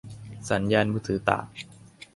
[0.49, 1.45] สัญญาณมือถือต่าง